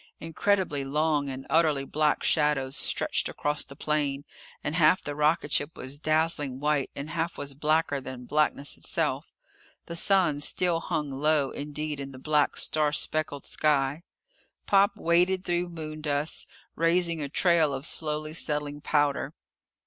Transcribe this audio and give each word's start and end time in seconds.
Incredibly 0.19 0.83
long 0.83 1.29
and 1.29 1.45
utterly 1.47 1.85
black 1.85 2.23
shadows 2.23 2.75
stretched 2.75 3.29
across 3.29 3.63
the 3.63 3.75
plain, 3.75 4.25
and 4.63 4.73
half 4.73 5.03
the 5.03 5.15
rocketship 5.15 5.77
was 5.77 5.99
dazzling 5.99 6.59
white 6.59 6.89
and 6.95 7.11
half 7.11 7.37
was 7.37 7.53
blacker 7.53 8.01
than 8.01 8.25
blackness 8.25 8.79
itself. 8.79 9.31
The 9.85 9.95
sun 9.95 10.39
still 10.39 10.79
hung 10.79 11.11
low 11.11 11.51
indeed 11.51 11.99
in 11.99 12.13
the 12.13 12.17
black, 12.17 12.57
star 12.57 12.91
speckled 12.91 13.45
sky. 13.45 14.01
Pop 14.65 14.97
waded 14.97 15.45
through 15.45 15.69
moondust, 15.69 16.47
raising 16.75 17.21
a 17.21 17.29
trail 17.29 17.71
of 17.71 17.85
slowly 17.85 18.33
settling 18.33 18.81
powder. 18.81 19.35